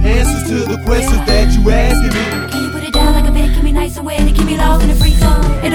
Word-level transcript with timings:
you 0.00 0.06
answers 0.06 0.48
to 0.48 0.64
the 0.64 0.82
questions 0.84 1.24
that 1.26 1.52
you 1.52 1.70
asking 1.70 2.12
me. 2.12 2.50
Can 2.50 2.62
you 2.64 2.70
put 2.70 2.82
it 2.84 2.92
down 2.92 3.14
like 3.14 3.28
a 3.28 3.32
bed? 3.32 3.54
Keep 3.54 3.64
me 3.64 3.72
nice 3.72 3.96
and 3.96 4.06
wet 4.06 4.20
and 4.20 4.34
keep 4.34 4.46
me 4.46 4.56
lost 4.56 4.82
in 4.82 4.88
the 4.88 4.96
freak 4.96 5.14
zone. 5.14 5.65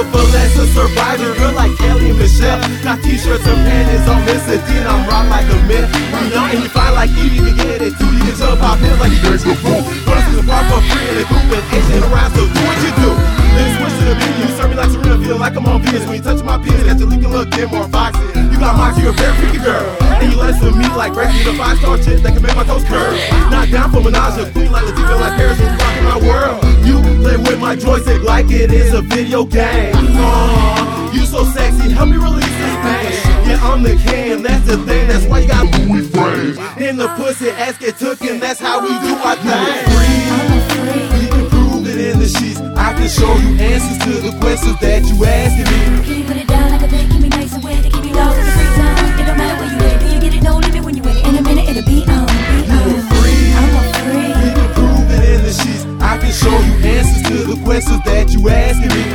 Can't 0.00 0.12
settle 0.12 0.24
for 0.24 0.32
less, 0.32 0.56
a 0.56 0.66
survivor, 0.72 1.34
girl 1.36 1.52
like 1.52 1.76
Kelly 1.76 2.12
Michelle. 2.12 2.60
Got 2.80 3.02
t-shirts 3.04 3.44
and 3.44 3.60
panties 3.68 4.08
on 4.08 4.24
Mr. 4.24 4.56
Dean, 4.64 4.86
I'm 4.88 5.04
rock 5.04 5.28
like 5.28 5.44
a 5.44 5.58
myth. 5.68 5.88
You 5.92 6.32
young 6.32 6.48
and 6.48 6.62
you 6.64 6.68
fine 6.70 6.94
like 6.94 7.10
you 7.10 7.52
get 7.52 7.82
it. 7.84 7.92
You 8.00 8.08
can 8.08 8.32
jump 8.32 8.62
off 8.62 8.80
hills 8.80 9.00
like 9.00 9.12
you 9.12 9.20
dance 9.20 9.44
the 9.44 9.54
fool. 9.60 9.82
First 10.08 10.24
in 10.32 10.40
the 10.40 10.44
park 10.48 10.64
for 10.72 10.80
free 10.88 11.04
and 11.04 11.16
the 11.20 11.24
group 11.28 11.52
and 11.52 11.64
Asian 11.76 12.02
around, 12.08 12.32
so 12.32 12.48
do 12.48 12.60
what 12.64 12.78
you 12.80 12.92
do. 12.96 13.10
Then 13.52 13.68
switch 13.76 13.96
to 14.00 14.04
the 14.08 14.26
you 14.40 14.48
serve 14.56 14.70
me 14.70 14.76
like 14.80 14.90
Serena, 14.90 15.16
feel 15.20 15.36
like 15.36 15.56
I'm 15.56 15.66
on 15.68 15.82
PS. 15.84 16.08
When 16.08 16.16
you 16.16 16.24
touch 16.24 16.40
my 16.44 16.56
penis, 16.56 16.84
got 16.88 16.96
you 16.96 17.06
looking 17.06 17.28
look 17.28 17.50
dim 17.50 17.68
more 17.68 17.88
foxy. 17.88 18.24
You 18.40 18.56
got 18.56 18.76
moxie, 18.80 19.04
you're 19.04 19.12
a 19.12 19.20
very 19.20 19.36
freaky 19.36 19.60
girl. 19.60 19.84
And 20.00 20.32
you 20.32 20.38
let 20.38 20.56
us 20.56 20.62
meet 20.64 20.94
like 20.96 21.12
Gracie, 21.12 21.44
the 21.44 21.52
five 21.60 21.76
star 21.76 22.00
chick 22.00 22.24
that 22.24 22.32
can 22.32 22.40
make 22.40 22.56
my 22.56 22.64
toes 22.64 22.84
curl. 22.88 23.12
Not 23.52 23.68
down 23.68 23.92
for 23.92 24.00
menage, 24.00 24.40
a 24.40 24.48
queen 24.48 24.72
like 24.72 24.84
Latifah, 24.88 25.09
joystick 28.00 28.22
like 28.22 28.50
it 28.50 28.72
is 28.72 28.92
a 28.94 29.02
video 29.02 29.44
game. 29.44 29.92
Aw, 29.94 31.12
you 31.12 31.24
so 31.24 31.44
sexy, 31.44 31.90
help 31.90 32.08
me 32.08 32.16
release 32.16 32.44
this 32.44 32.76
pain. 32.84 33.48
Yeah, 33.48 33.58
I'm 33.62 33.82
the 33.82 33.96
king, 33.96 34.42
that's 34.42 34.66
the 34.66 34.76
thing, 34.78 35.08
that's 35.08 35.26
why 35.26 35.40
you 35.40 35.48
got 35.48 35.64
Louis 35.80 36.08
frames. 36.08 36.58
In 36.78 36.96
the 36.96 37.08
pussy, 37.16 37.50
ass 37.50 37.78
get 37.78 37.98
took, 37.98 38.20
and 38.22 38.40
that's 38.40 38.60
how 38.60 38.80
we 38.80 38.88
do 38.88 39.14
our 39.16 39.36
thing. 39.36 39.84
We 41.18 41.26
can 41.28 41.50
prove 41.50 41.88
it 41.88 42.00
in 42.12 42.18
the 42.18 42.28
sheets. 42.28 42.60
I 42.76 42.94
can 42.94 43.08
show 43.08 43.34
you 43.36 43.56
answers 43.58 43.98
to 44.04 44.20
the 44.20 44.36
questions 44.40 44.78
that 44.80 45.04
you 45.04 45.24
asking 45.24 45.68
me. 45.68 46.04
Can 46.04 46.18
you 46.20 46.24
put 46.24 46.36
it 46.36 46.48
down 46.48 46.70
like 46.70 46.82
a 46.82 46.88
bed? 46.88 47.10
Keep 47.10 47.20
me 47.20 47.28
nice 47.28 47.52
and 47.54 47.64
wet 47.64 47.84
keep 47.84 48.04
me 48.04 48.12
lost 48.14 48.38
in 48.38 48.46
the 48.46 48.52
freak 48.52 48.72
zone. 48.76 49.20
It 49.20 49.26
don't 49.26 49.36
matter 49.36 49.56
where 49.60 49.70
you 49.72 49.78
it, 49.84 50.00
do 50.00 50.06
you 50.14 50.20
get 50.20 50.34
it? 50.34 50.42
No 50.42 50.56
limit 50.56 50.84
when 50.84 50.96
you 50.96 51.02
win 51.02 51.16
it. 51.16 51.26
In 51.26 51.36
a 51.36 51.42
minute, 51.42 51.68
it'll 51.68 51.84
be 51.84 52.04
on. 52.08 52.26
Be 52.26 52.64
You're 52.64 52.96
on. 52.96 53.04
free. 53.20 53.52
I'm 53.60 53.68
free. 54.00 54.32
We 54.40 54.48
can 54.56 54.68
prove 54.72 55.10
it 55.10 55.24
in 55.28 55.42
the 55.44 55.52
sheets. 55.52 55.84
I 56.00 56.16
can 56.18 56.32
show 56.32 56.56
you 56.64 56.69
answers 57.72 57.84
to 57.84 57.96
the 57.96 58.02
questions 58.02 58.02
that 58.04 58.32
you 58.32 58.48
asking 58.48 58.88
me. 58.88 59.09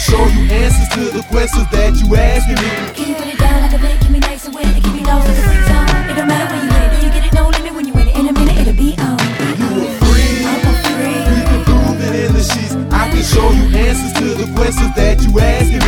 Show 0.00 0.16
you 0.16 0.48
answers 0.50 0.88
to 0.96 1.12
the 1.12 1.22
questions 1.28 1.68
that 1.70 1.92
you 2.00 2.16
asking 2.16 2.56
me. 2.56 2.70
Can 2.96 3.08
you 3.10 3.14
put 3.14 3.28
it 3.28 3.38
down 3.38 3.60
like 3.60 3.74
a 3.74 3.78
bed? 3.78 4.00
Keep 4.00 4.10
me 4.10 4.18
nice 4.18 4.46
and 4.46 4.54
wet 4.54 4.64
and 4.64 4.82
keep 4.82 4.94
me 4.94 5.04
lost 5.04 5.28
in 5.28 5.34
the 5.36 5.42
freak 5.42 5.60
zone. 5.68 6.08
It 6.08 6.16
don't 6.16 6.26
matter 6.26 6.48
where 6.48 6.64
you 6.64 7.00
do 7.00 7.06
you 7.06 7.12
get 7.12 7.26
it? 7.28 7.34
No 7.34 7.48
limit 7.50 7.74
when 7.74 7.86
you 7.86 7.92
win 7.92 8.08
it. 8.08 8.16
In 8.16 8.26
a 8.26 8.32
minute, 8.32 8.56
it'll 8.56 8.72
be 8.72 8.96
on. 8.96 9.20
You 9.60 9.68
are 9.84 9.92
free. 10.00 10.40
I'm 10.40 10.64
a 10.64 10.72
freak. 10.88 11.20
We 11.28 11.40
can 11.52 11.60
prove 11.68 12.00
it 12.00 12.14
in 12.16 12.32
the 12.32 12.42
sheets. 12.42 12.74
I 12.90 13.12
can 13.12 13.22
show 13.22 13.44
you 13.52 13.64
answers 13.76 14.12
to 14.24 14.26
the 14.40 14.48
questions 14.56 14.94
that 14.96 15.20
you 15.20 15.38
asking 15.38 15.78
me. 15.78 15.79